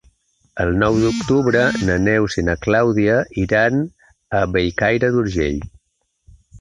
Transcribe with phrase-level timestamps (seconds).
[0.63, 3.79] El nou d'octubre na Neus i na Clàudia iran
[4.39, 5.61] a Bellcaire d'Urgell.